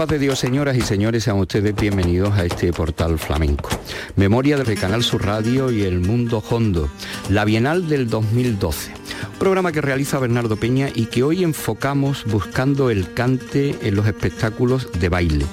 Paz 0.00 0.08
de 0.08 0.18
Dios, 0.18 0.38
señoras 0.38 0.78
y 0.78 0.80
señores, 0.80 1.24
sean 1.24 1.36
ustedes 1.36 1.74
bienvenidos 1.74 2.32
a 2.32 2.46
este 2.46 2.72
portal 2.72 3.18
flamenco. 3.18 3.68
Memoria 4.16 4.56
del 4.56 4.78
Canal 4.78 5.02
Sur 5.04 5.26
Radio 5.26 5.70
y 5.70 5.82
El 5.82 6.00
Mundo 6.00 6.42
Hondo, 6.48 6.88
la 7.28 7.44
Bienal 7.44 7.86
del 7.86 8.08
2012 8.08 9.00
programa 9.40 9.72
que 9.72 9.80
realiza 9.80 10.18
Bernardo 10.18 10.56
Peña 10.56 10.90
y 10.94 11.06
que 11.06 11.22
hoy 11.22 11.44
enfocamos 11.44 12.24
buscando 12.26 12.90
el 12.90 13.14
cante 13.14 13.74
en 13.80 13.96
los 13.96 14.06
espectáculos 14.06 14.88
de 14.92 15.08
baile. 15.08 15.46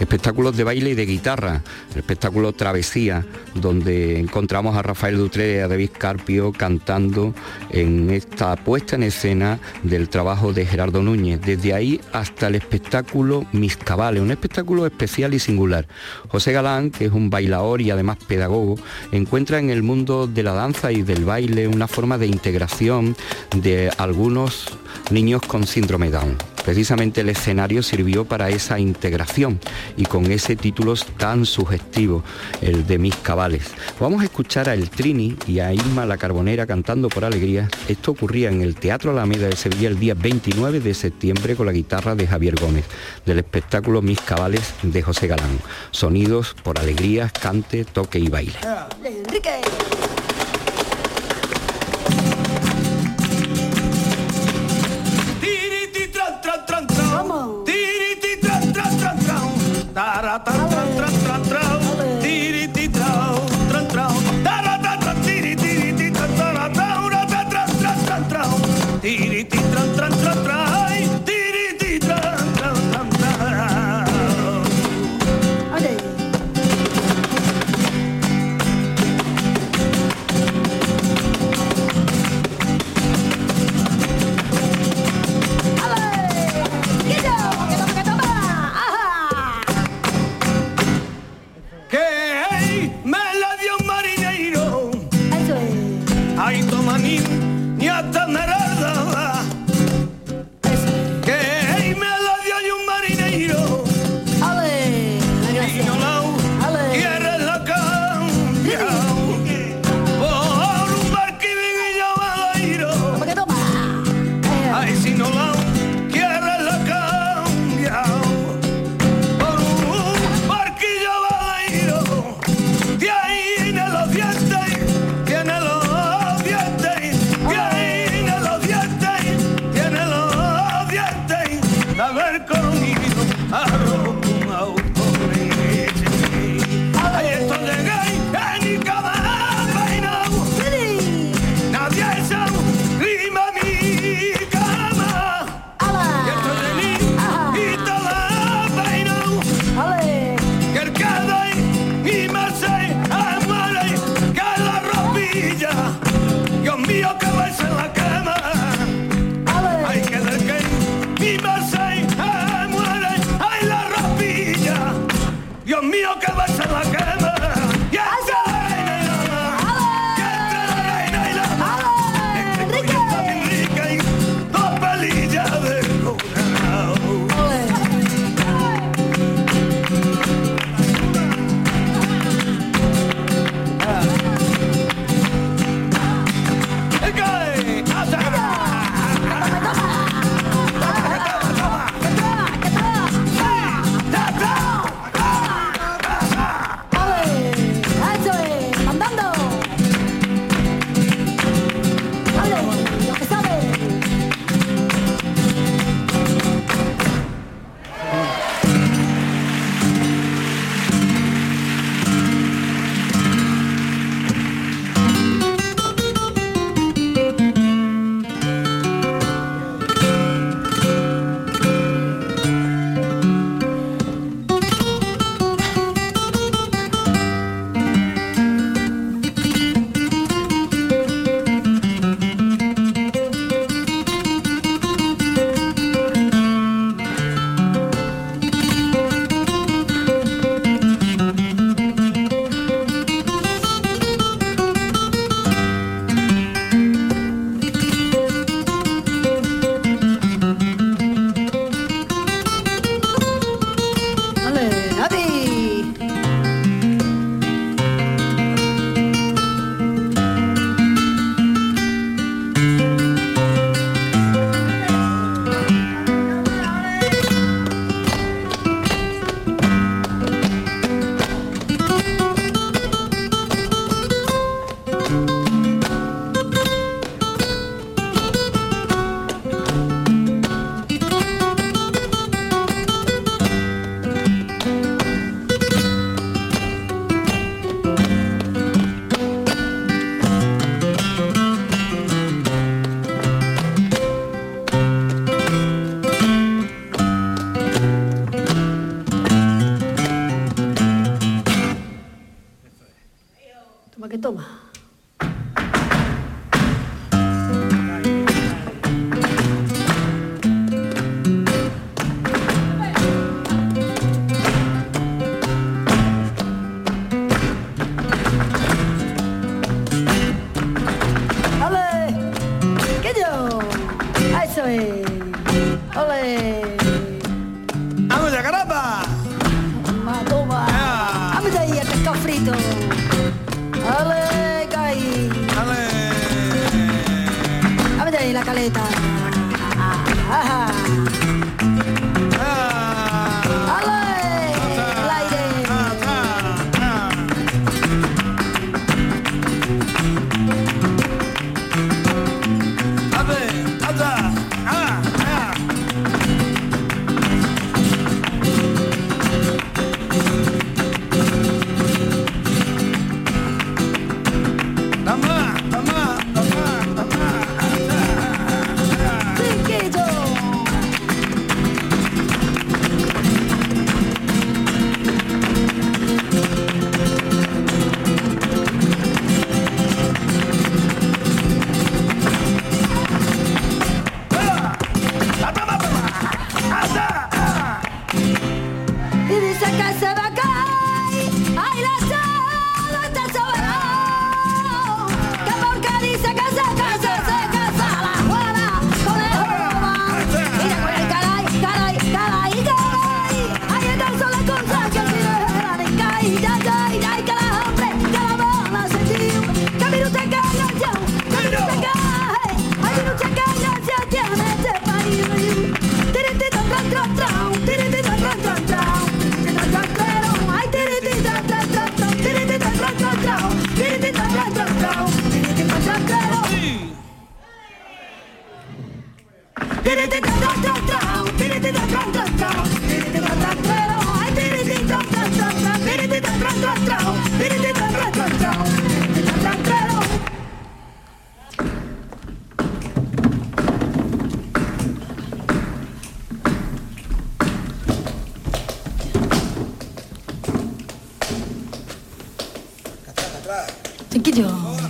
Espectáculos 0.00 0.56
de 0.56 0.64
baile 0.64 0.90
y 0.90 0.94
de 0.94 1.06
guitarra, 1.06 1.62
el 1.92 1.98
espectáculo 1.98 2.52
Travesía, 2.52 3.24
donde 3.54 4.18
encontramos 4.18 4.76
a 4.76 4.82
Rafael 4.82 5.16
Dutré 5.16 5.56
y 5.56 5.58
a 5.60 5.68
David 5.68 5.90
Carpio 5.96 6.52
cantando 6.52 7.32
en 7.70 8.10
esta 8.10 8.56
puesta 8.56 8.96
en 8.96 9.04
escena 9.04 9.60
del 9.82 10.08
trabajo 10.08 10.52
de 10.52 10.66
Gerardo 10.66 11.02
Núñez. 11.02 11.40
Desde 11.40 11.74
ahí 11.74 12.00
hasta 12.12 12.48
el 12.48 12.56
espectáculo 12.56 13.46
Mis 13.52 13.76
Cabales, 13.76 14.20
un 14.20 14.32
espectáculo 14.32 14.84
especial 14.84 15.32
y 15.32 15.38
singular. 15.38 15.86
José 16.28 16.52
Galán, 16.52 16.90
que 16.90 17.06
es 17.06 17.12
un 17.12 17.30
bailador 17.30 17.80
y 17.80 17.90
además 17.90 18.18
pedagogo, 18.26 18.76
encuentra 19.12 19.58
en 19.58 19.70
el 19.70 19.82
mundo 19.82 20.26
de 20.26 20.42
la 20.42 20.52
danza 20.52 20.92
y 20.92 21.02
del 21.02 21.24
baile 21.24 21.68
una 21.68 21.88
forma 21.88 22.18
de 22.18 22.26
integración 22.26 23.16
de 23.56 23.90
algunos 23.96 24.66
niños 25.10 25.40
con 25.42 25.66
síndrome 25.66 26.10
Down. 26.10 26.53
Precisamente 26.64 27.20
el 27.20 27.28
escenario 27.28 27.82
sirvió 27.82 28.24
para 28.24 28.48
esa 28.48 28.78
integración 28.78 29.60
y 29.96 30.04
con 30.04 30.30
ese 30.30 30.56
título 30.56 30.94
tan 31.18 31.44
sugestivo, 31.44 32.24
el 32.60 32.86
de 32.86 32.98
Mis 32.98 33.16
Cabales. 33.16 33.72
Vamos 34.00 34.22
a 34.22 34.24
escuchar 34.24 34.68
a 34.68 34.74
El 34.74 34.88
Trini 34.90 35.36
y 35.46 35.60
a 35.60 35.72
Irma 35.72 36.06
la 36.06 36.16
Carbonera 36.16 36.66
cantando 36.66 37.08
por 37.08 37.24
alegría. 37.24 37.68
Esto 37.88 38.12
ocurría 38.12 38.48
en 38.48 38.62
el 38.62 38.76
Teatro 38.76 39.10
Alameda 39.10 39.48
de 39.48 39.56
Sevilla 39.56 39.88
el 39.88 39.98
día 39.98 40.14
29 40.14 40.80
de 40.80 40.94
septiembre 40.94 41.56
con 41.56 41.66
la 41.66 41.72
guitarra 41.72 42.14
de 42.14 42.26
Javier 42.26 42.54
Gómez, 42.54 42.84
del 43.26 43.38
espectáculo 43.38 44.02
Mis 44.02 44.20
Cabales 44.20 44.74
de 44.82 45.02
José 45.02 45.26
Galán. 45.26 45.58
Sonidos 45.90 46.56
por 46.62 46.78
alegrías, 46.78 47.32
cante, 47.32 47.84
toque 47.84 48.18
y 48.18 48.28
baile. 48.28 48.54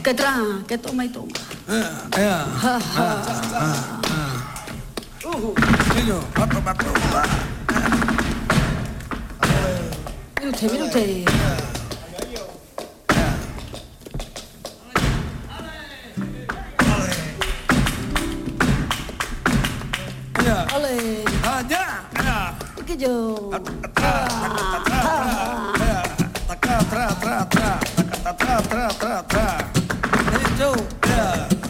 que 0.04 0.12
tra, 0.12 0.36
que 0.68 0.76
toma 0.76 1.06
y 1.06 1.08
toma. 1.08 1.32
Mire 10.38 10.50
usted, 10.50 10.72
mire 10.72 10.84
usted. 10.84 11.24
Ole. 20.76 21.24
Allá. 21.42 22.04
Que 22.86 22.96
yo. 22.98 23.50
Ah. 23.52 23.60
tra, 26.60 26.76
tra, 26.90 27.14
tra, 27.14 27.46
tra, 27.46 27.78
tra, 28.34 28.62
tra, 28.62 28.88
tra, 28.98 29.22
tra. 29.22 29.73
do. 30.56 30.74
Yeah. 31.06 31.63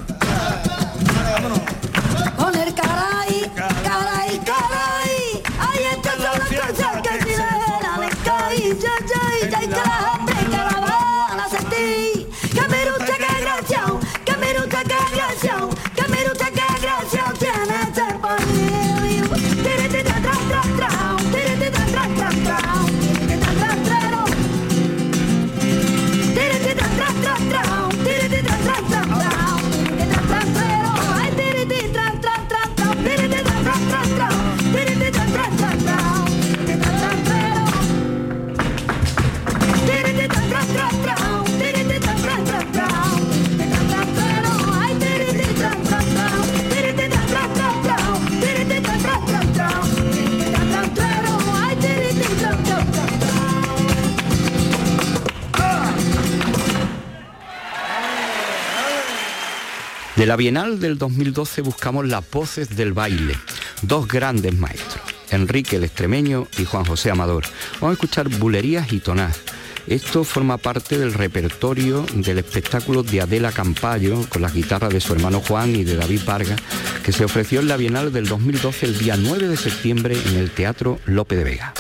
De 60.25 60.29
la 60.29 60.37
Bienal 60.37 60.81
del 60.81 60.97
2012 60.97 61.61
buscamos 61.61 62.09
las 62.09 62.25
voces 62.31 62.75
del 62.75 62.95
baile, 62.95 63.37
dos 63.83 64.09
grandes 64.09 64.57
maestros, 64.57 65.03
Enrique 65.31 65.77
el 65.77 65.85
Extremeño 65.85 66.49
y 66.57 66.65
Juan 66.65 66.87
José 66.87 67.11
Amador. 67.11 67.45
Vamos 67.75 67.91
a 67.91 67.93
escuchar 67.93 68.31
Bulerías 68.31 68.91
y 68.91 69.01
Tonás. 69.01 69.43
Esto 69.87 70.25
forma 70.25 70.57
parte 70.57 70.97
del 70.97 71.13
repertorio 71.13 72.07
del 72.15 72.39
espectáculo 72.39 73.03
de 73.03 73.21
Adela 73.21 73.53
Campayo 73.53 74.27
con 74.31 74.41
las 74.41 74.55
guitarras 74.55 74.95
de 74.95 75.03
su 75.03 75.13
hermano 75.13 75.43
Juan 75.43 75.77
y 75.77 75.85
de 75.85 75.97
David 75.97 76.23
Vargas, 76.25 76.59
que 77.05 77.13
se 77.13 77.27
ofreció 77.27 77.61
en 77.61 77.69
la 77.69 77.77
Bienal 77.77 78.11
del 78.11 78.27
2012 78.27 78.87
el 78.87 78.97
día 78.97 79.19
9 79.19 79.47
de 79.47 79.59
septiembre 79.59 80.17
en 80.29 80.39
el 80.39 80.51
Teatro 80.51 81.01
Lope 81.05 81.37
de 81.37 81.45
Vega. 81.45 81.75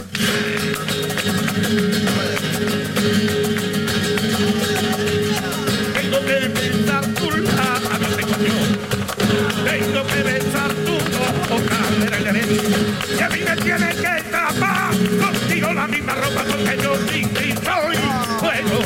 Y 13.16 13.22
a 13.22 13.28
mí 13.28 13.40
me 13.48 13.56
tiene 13.62 13.88
que 13.94 14.22
tapar 14.30 14.90
contigo 15.20 15.72
la 15.72 15.86
misma 15.86 16.14
ropa 16.14 16.42
porque 16.44 16.78
yo 16.82 16.96
sí, 17.08 17.24
sí 17.38 17.54
soy 17.64 17.96
bueno. 18.40 18.78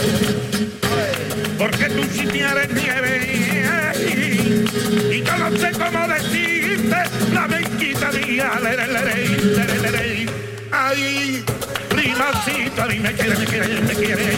Porque 1.58 1.88
tú 1.88 2.02
sí 2.12 2.26
tienes 2.26 2.70
nieve 2.72 3.18
y 5.10 5.22
yo 5.22 5.36
no 5.38 5.56
sé 5.56 5.70
cómo 5.72 6.06
decirte 6.08 6.96
la 7.32 7.48
menquita 7.48 8.10
día. 8.10 8.52
Ay, 10.70 11.44
primacita, 11.88 12.84
a 12.84 12.86
mí 12.86 12.98
me 12.98 13.12
quiere, 13.12 13.36
me 13.36 13.44
quiere, 13.46 13.80
me 13.80 13.94
quiere. 13.94 14.37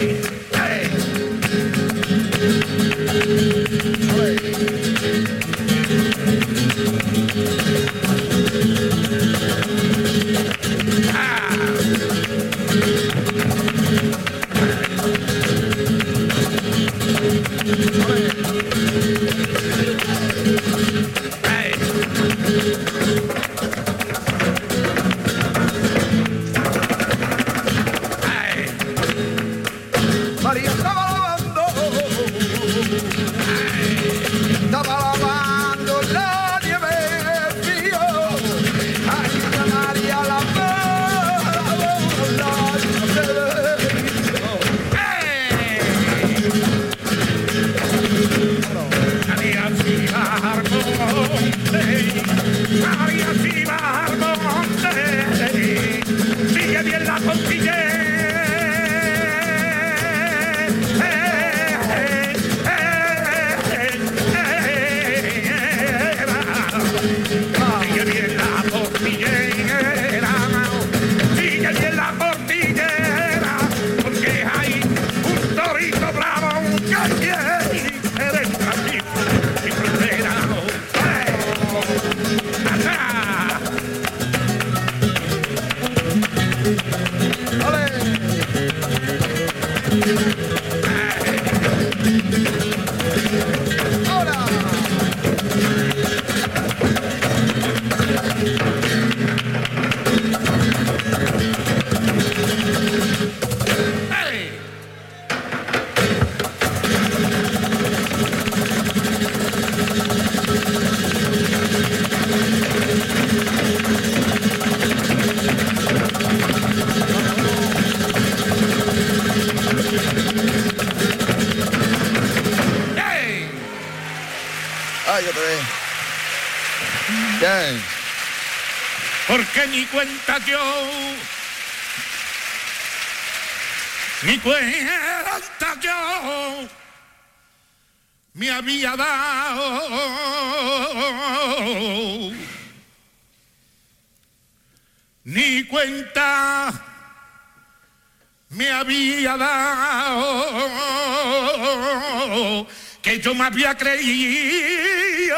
Yo 153.30 153.36
me 153.36 153.44
había 153.44 153.76
creído 153.76 155.36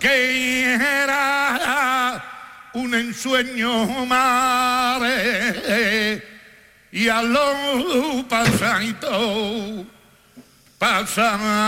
que 0.00 0.74
era 0.74 2.24
un 2.72 2.94
ensueño 2.94 4.06
madre 4.06 6.22
y 6.90 7.06
a 7.06 7.20
lo 7.20 8.26
pasado 8.26 9.84
pasado 10.78 11.58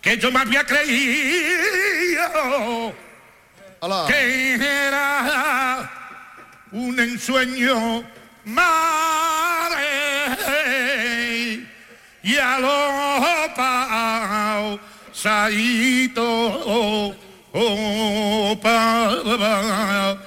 que 0.00 0.18
yo 0.18 0.32
me 0.32 0.40
había 0.40 0.66
creído 0.66 2.24
Hola. 3.78 4.06
que 4.08 4.54
era 4.54 5.88
un 6.72 6.98
ensueño 6.98 8.02
madre 8.44 10.01
y 12.22 12.36
a 12.36 12.58
lo 12.58 12.68
pausadito 14.74 17.14
oh, 17.54 18.58
pasado. 18.62 20.18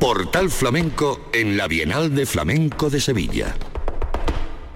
Portal 0.00 0.50
Flamenco 0.50 1.30
en 1.32 1.56
la 1.56 1.68
Bienal 1.68 2.14
de 2.14 2.26
Flamenco 2.26 2.90
de 2.90 3.00
Sevilla. 3.00 3.54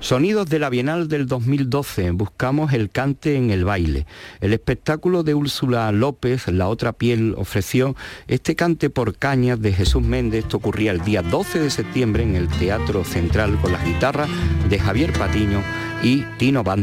Sonidos 0.03 0.49
de 0.49 0.59
la 0.59 0.69
Bienal 0.69 1.07
del 1.07 1.29
2012. 1.29 2.11
Buscamos 2.11 2.73
el 2.73 2.91
cante 2.91 3.37
en 3.37 3.53
el 3.53 3.65
baile. 3.65 4.05
El 4.41 4.53
espectáculo 4.53 5.23
de 5.23 5.35
Úrsula 5.35 5.93
López, 5.93 6.49
La 6.49 6.67
otra 6.67 6.93
piel, 6.93 7.37
ofreció 7.39 7.95
este 8.27 8.57
cante 8.57 8.91
por 8.91 9.17
cañas 9.17 9.63
de 9.63 9.73
Jesús 9.73 10.03
Méndez. 10.03 10.43
Esto 10.43 10.57
ocurría 10.57 10.91
el 10.91 11.03
día 11.03 11.23
12 11.23 11.61
de 11.61 11.71
septiembre 11.71 12.25
en 12.25 12.35
el 12.35 12.49
Teatro 12.49 13.05
Central 13.05 13.57
con 13.61 13.71
las 13.71 13.85
guitarras 13.85 14.29
de 14.69 14.81
Javier 14.81 15.13
Patiño 15.13 15.63
y 16.03 16.23
Tino 16.37 16.65
Van 16.65 16.83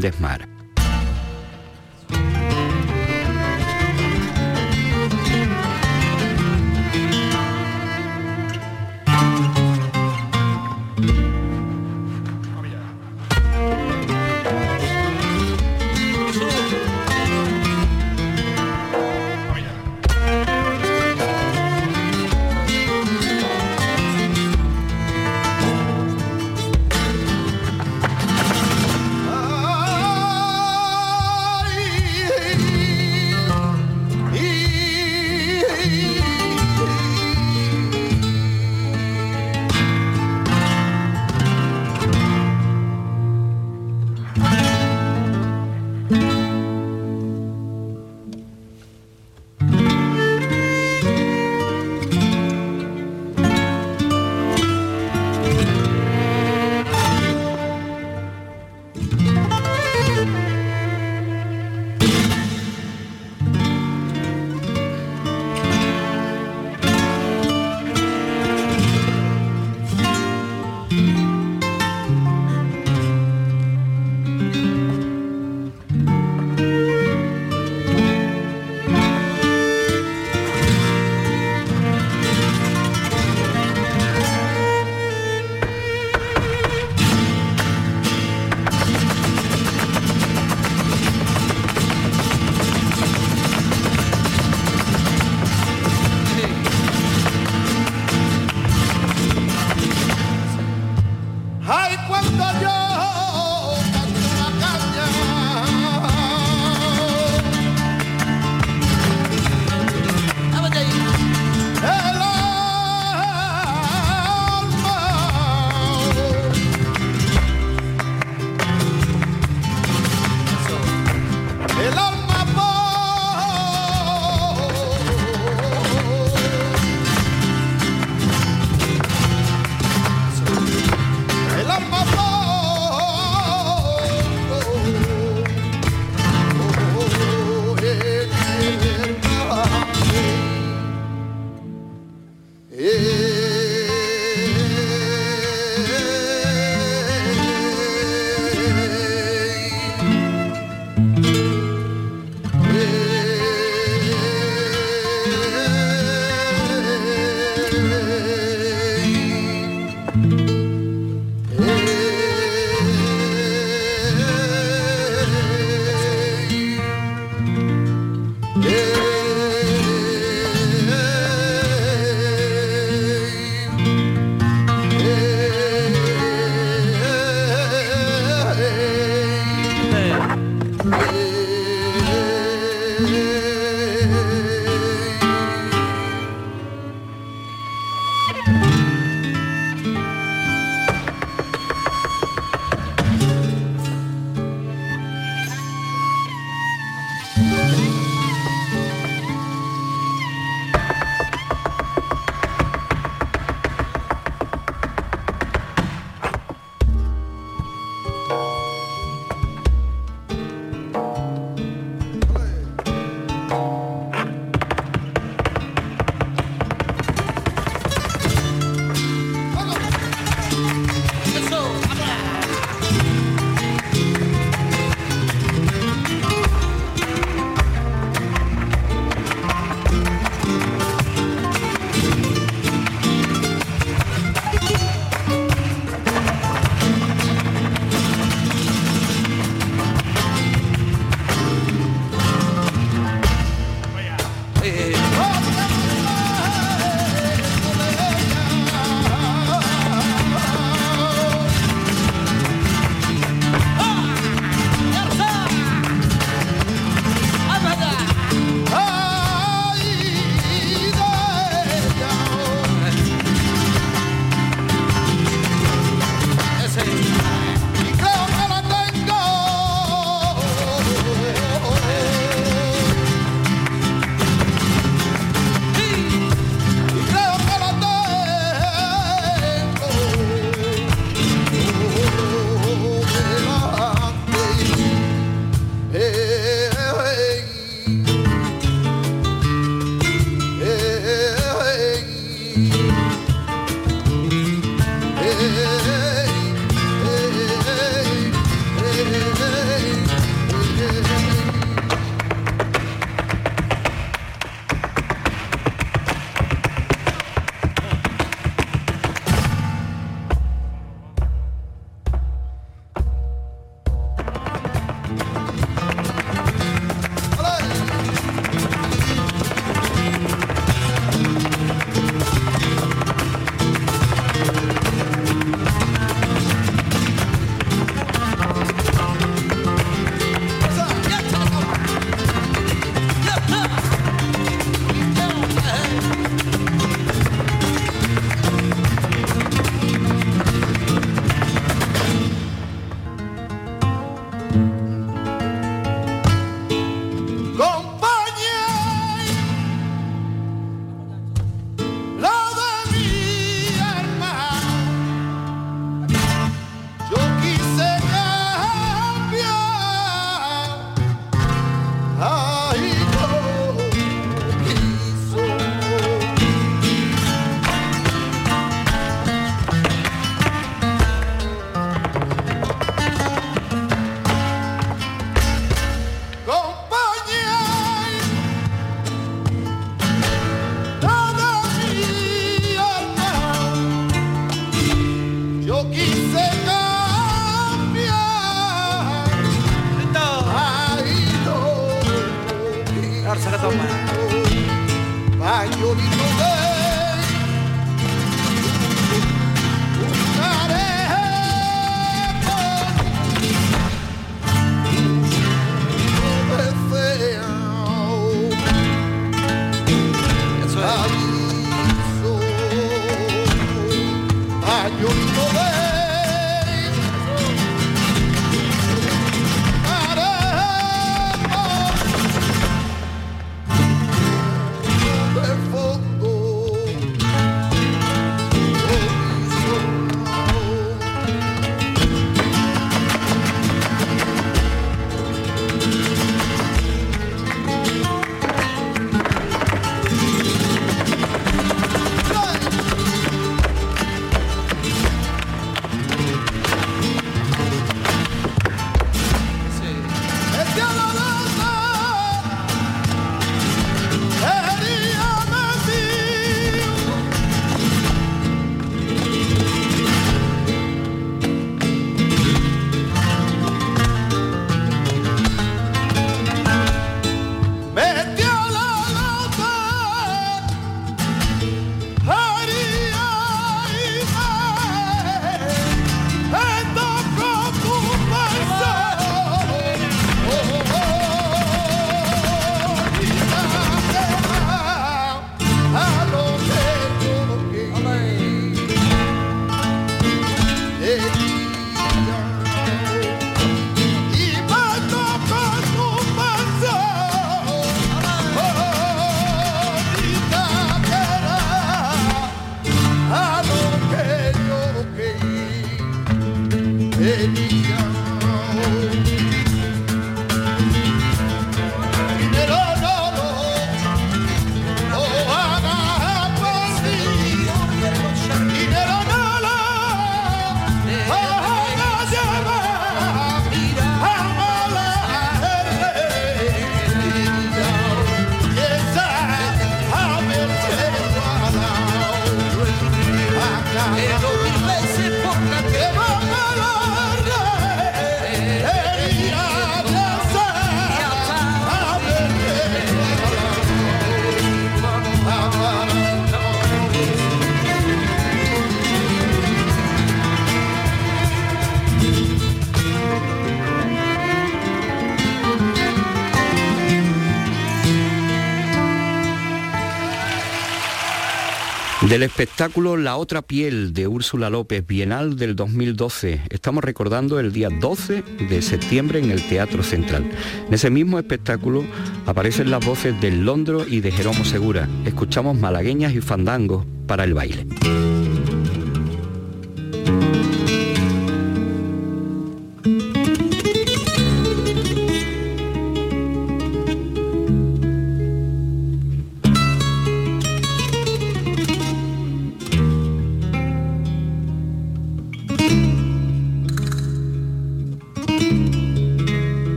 Del 562.39 562.47
espectáculo 562.47 563.17
La 563.17 563.35
otra 563.35 563.61
piel 563.61 564.13
de 564.13 564.25
Úrsula 564.25 564.69
López, 564.69 565.05
Bienal 565.05 565.57
del 565.57 565.75
2012. 565.75 566.61
Estamos 566.69 567.03
recordando 567.03 567.59
el 567.59 567.73
día 567.73 567.89
12 567.89 568.43
de 568.69 568.81
septiembre 568.81 569.39
en 569.39 569.51
el 569.51 569.61
Teatro 569.67 570.03
Central. 570.03 570.49
En 570.87 570.93
ese 570.93 571.09
mismo 571.09 571.37
espectáculo 571.37 572.01
aparecen 572.45 572.91
las 572.91 573.05
voces 573.05 573.41
del 573.41 573.65
Londro 573.65 574.07
y 574.07 574.21
de 574.21 574.31
Jeromo 574.31 574.63
Segura. 574.63 575.09
Escuchamos 575.25 575.77
malagueñas 575.77 576.33
y 576.33 576.39
fandangos 576.39 577.05
para 577.27 577.43
el 577.43 577.53
baile. 577.53 577.85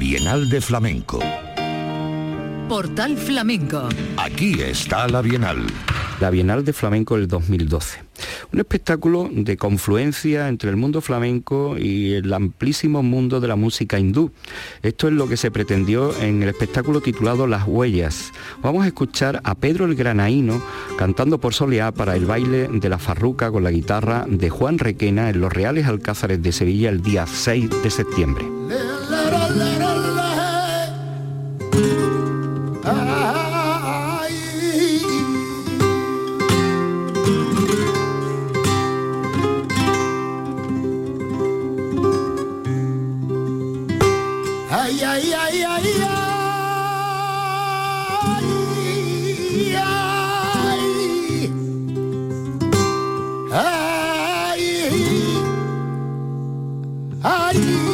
Bienal 0.00 0.48
de 0.48 0.62
Flamenco. 0.62 1.20
Portal 2.70 3.18
Flamenco. 3.18 3.86
Aquí 4.16 4.54
está 4.62 5.06
la 5.06 5.20
Bienal. 5.20 5.66
La 6.22 6.30
Bienal 6.30 6.64
de 6.64 6.72
Flamenco 6.72 7.16
del 7.16 7.28
2012. 7.28 7.98
Un 8.50 8.60
espectáculo 8.60 9.28
de 9.30 9.58
confluencia 9.58 10.48
entre 10.48 10.70
el 10.70 10.76
mundo 10.76 11.02
flamenco 11.02 11.76
y 11.78 12.14
el 12.14 12.32
amplísimo 12.32 13.02
mundo 13.02 13.40
de 13.40 13.48
la 13.48 13.56
música 13.56 13.98
hindú. 13.98 14.32
Esto 14.82 15.06
es 15.06 15.12
lo 15.12 15.28
que 15.28 15.36
se 15.36 15.50
pretendió 15.50 16.18
en 16.18 16.42
el 16.42 16.48
espectáculo 16.48 17.02
titulado 17.02 17.46
Las 17.46 17.64
Huellas. 17.66 18.32
Vamos 18.62 18.84
a 18.84 18.86
escuchar 18.86 19.42
a 19.44 19.54
Pedro 19.54 19.84
el 19.84 19.96
Granaíno 19.96 20.62
cantando 20.96 21.38
por 21.38 21.52
soleá 21.52 21.92
para 21.92 22.16
el 22.16 22.24
baile 22.24 22.68
de 22.72 22.88
la 22.88 22.98
farruca 22.98 23.52
con 23.52 23.64
la 23.64 23.70
guitarra 23.70 24.24
de 24.26 24.48
Juan 24.48 24.78
Requena 24.78 25.28
en 25.28 25.42
los 25.42 25.52
Reales 25.52 25.86
Alcázares 25.86 26.42
de 26.42 26.52
Sevilla 26.52 26.88
el 26.88 27.02
día 27.02 27.26
6 27.26 27.82
de 27.82 27.90
septiembre. 27.90 28.59
Ay, 57.50 57.56
ay, 57.58 57.89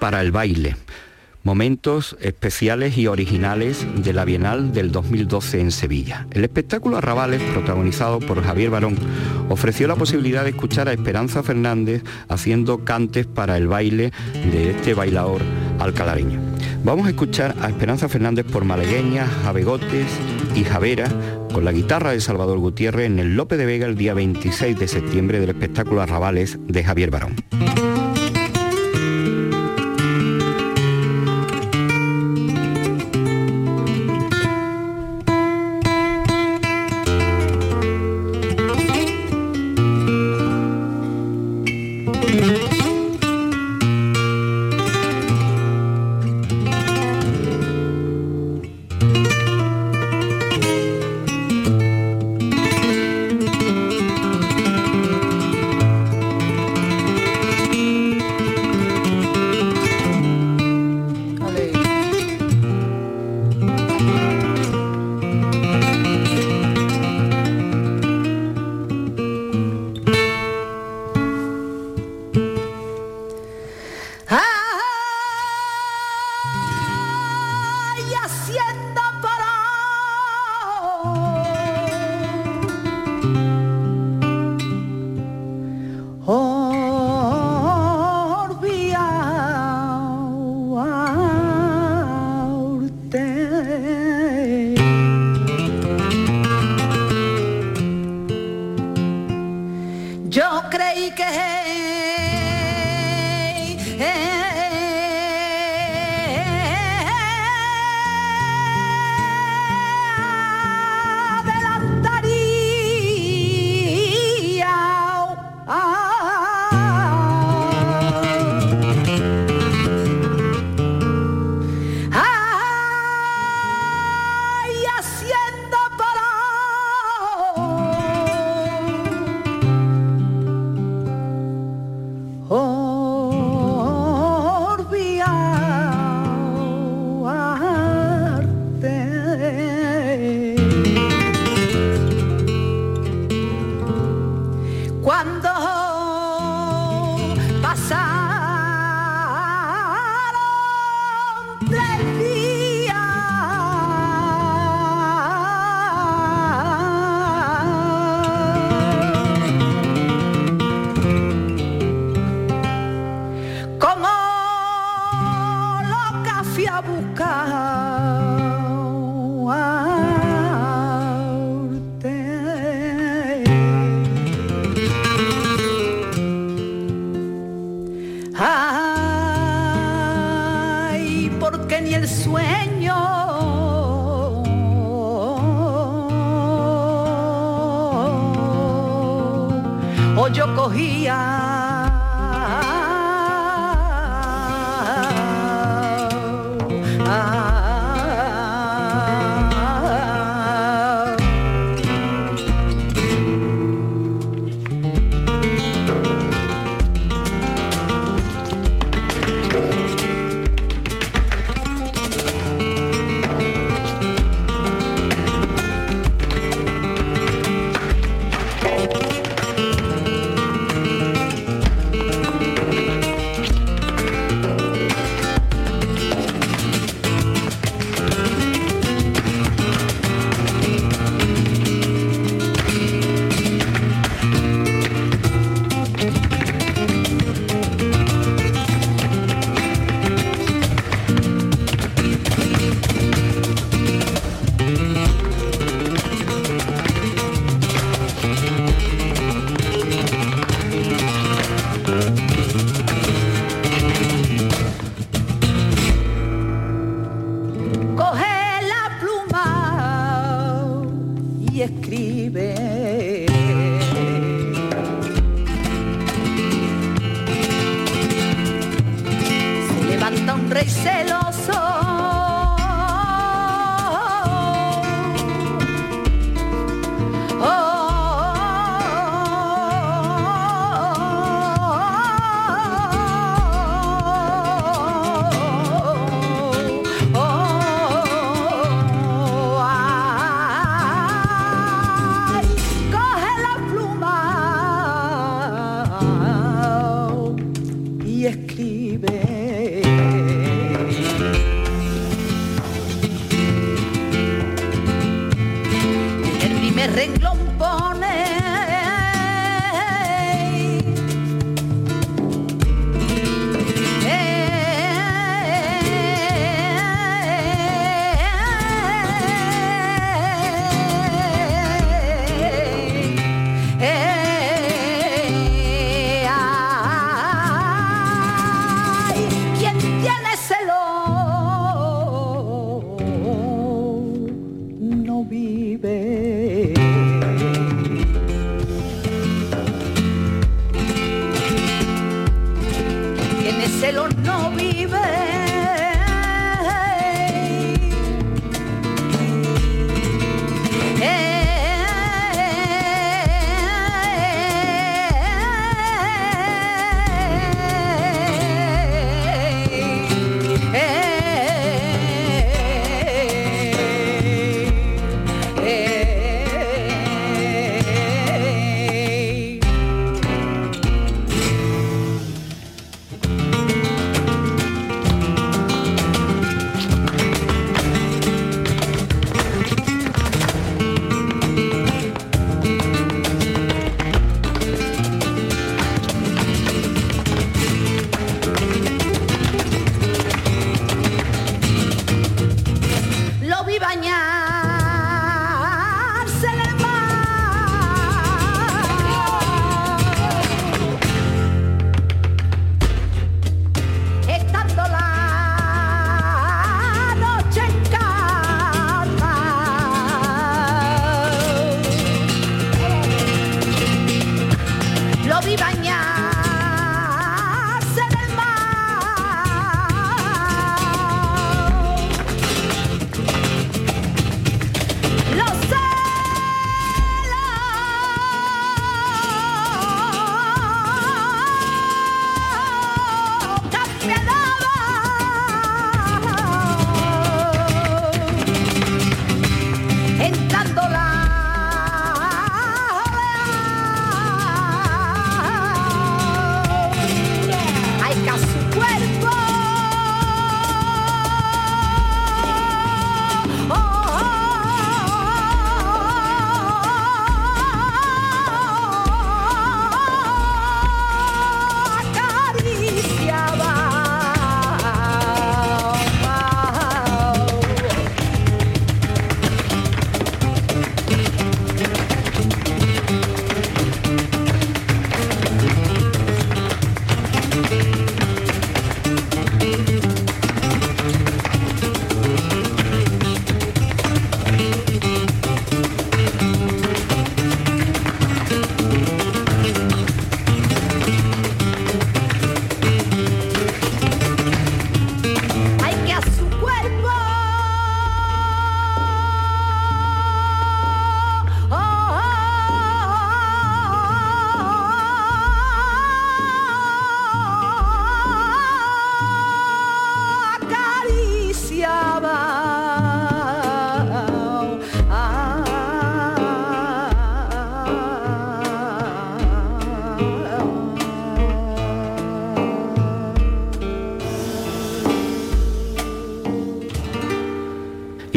Para 0.00 0.22
el 0.22 0.32
baile. 0.32 0.76
Momentos 1.44 2.16
especiales 2.20 2.96
y 2.96 3.06
originales 3.06 3.86
de 4.02 4.14
la 4.14 4.24
Bienal 4.24 4.72
del 4.72 4.90
2012 4.90 5.60
en 5.60 5.70
Sevilla. 5.72 6.26
El 6.30 6.44
espectáculo 6.44 6.96
Arrabales, 6.96 7.42
protagonizado 7.52 8.18
por 8.20 8.42
Javier 8.42 8.70
Barón, 8.70 8.96
ofreció 9.50 9.88
la 9.88 9.96
posibilidad 9.96 10.44
de 10.44 10.50
escuchar 10.50 10.88
a 10.88 10.94
Esperanza 10.94 11.42
Fernández 11.42 12.02
haciendo 12.28 12.84
cantes 12.84 13.26
para 13.26 13.58
el 13.58 13.68
baile 13.68 14.10
de 14.32 14.70
este 14.70 14.94
bailador 14.94 15.42
alcalareño. 15.78 16.40
Vamos 16.82 17.06
a 17.06 17.10
escuchar 17.10 17.54
a 17.60 17.68
Esperanza 17.68 18.08
Fernández 18.08 18.46
por 18.46 18.64
Malagueña, 18.64 19.26
Javegotes 19.44 20.06
y 20.56 20.64
Javera 20.64 21.08
con 21.52 21.64
la 21.66 21.72
guitarra 21.72 22.12
de 22.12 22.20
Salvador 22.22 22.58
Gutiérrez 22.58 23.06
en 23.06 23.18
el 23.18 23.36
Lope 23.36 23.58
de 23.58 23.66
Vega 23.66 23.86
el 23.86 23.96
día 23.96 24.14
26 24.14 24.78
de 24.78 24.88
septiembre 24.88 25.40
del 25.40 25.50
espectáculo 25.50 26.00
Arrabales 26.00 26.58
de 26.66 26.82
Javier 26.82 27.10
Barón. 27.10 27.36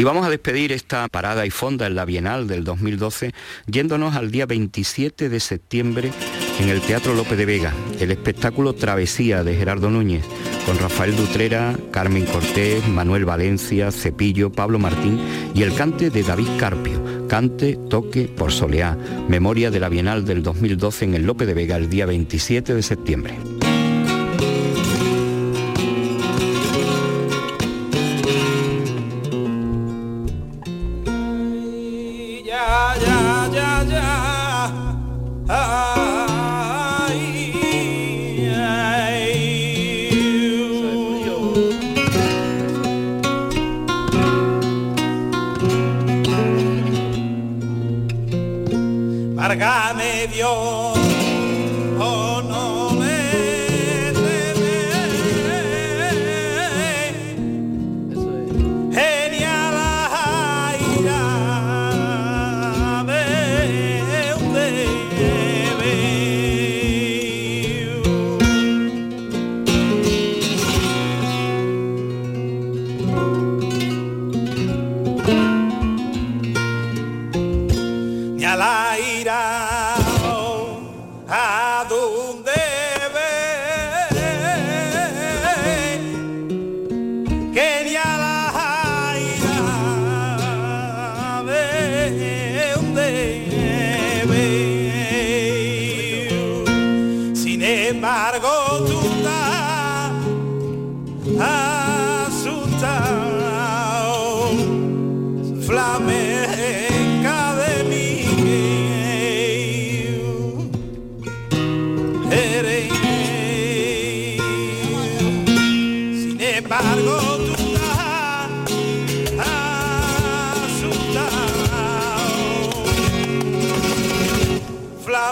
Vamos 0.06 0.24
a 0.24 0.30
despedir 0.30 0.70
esta 0.70 1.08
parada 1.08 1.46
y 1.46 1.50
fonda 1.50 1.88
en 1.88 1.96
la 1.96 2.04
Bienal 2.04 2.46
del 2.46 2.62
2012 2.62 3.34
yéndonos 3.66 4.14
al 4.14 4.30
día 4.30 4.46
27 4.46 5.28
de 5.28 5.40
septiembre 5.40 6.12
en 6.60 6.68
el 6.68 6.80
Teatro 6.80 7.12
López 7.12 7.36
de 7.36 7.44
Vega, 7.44 7.74
el 7.98 8.12
espectáculo 8.12 8.72
Travesía 8.72 9.42
de 9.42 9.56
Gerardo 9.56 9.90
Núñez, 9.90 10.24
con 10.64 10.78
Rafael 10.78 11.16
Dutrera, 11.16 11.76
Carmen 11.90 12.24
Cortés, 12.24 12.86
Manuel 12.86 13.24
Valencia, 13.24 13.90
Cepillo, 13.90 14.52
Pablo 14.52 14.78
Martín 14.78 15.20
y 15.56 15.64
el 15.64 15.74
cante 15.74 16.10
de 16.10 16.22
David 16.22 16.50
Carpio, 16.56 17.26
Cante, 17.28 17.76
Toque 17.90 18.28
por 18.28 18.52
Soleá, 18.52 18.96
memoria 19.28 19.72
de 19.72 19.80
la 19.80 19.88
Bienal 19.88 20.24
del 20.24 20.44
2012 20.44 21.04
en 21.04 21.14
el 21.14 21.26
López 21.26 21.48
de 21.48 21.54
Vega 21.54 21.76
el 21.76 21.90
día 21.90 22.06
27 22.06 22.74
de 22.74 22.82
septiembre. 22.84 23.34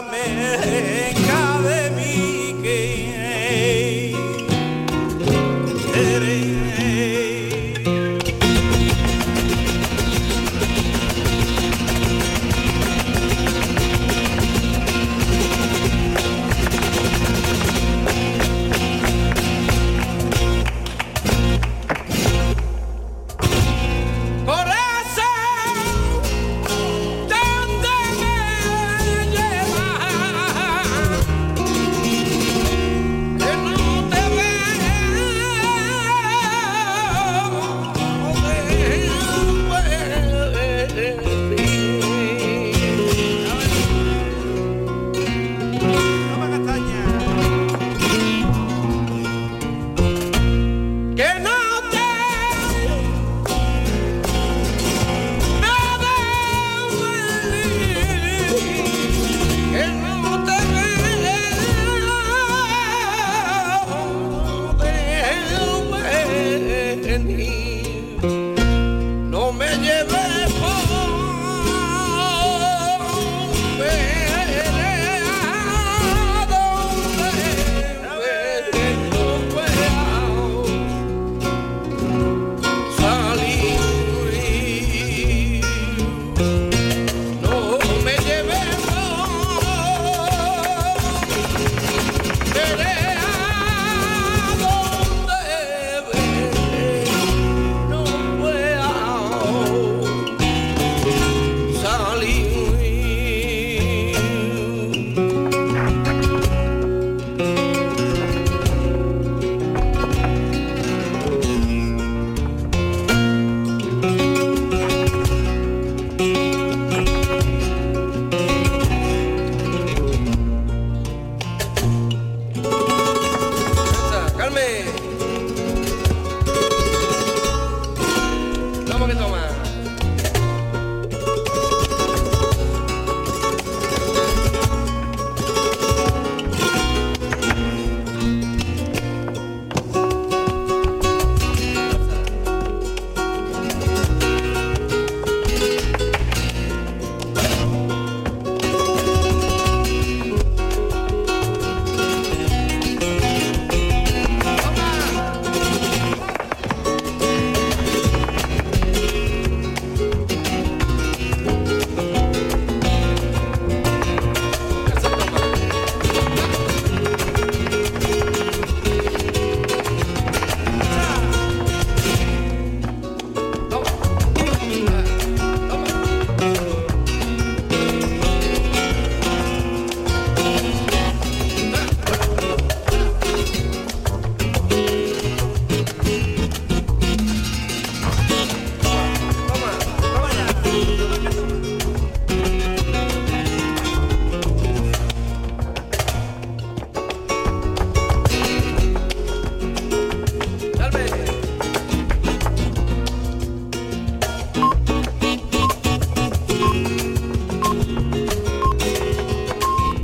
flamenca 0.02 1.60
de 1.62 1.90
mí. 1.90 2.33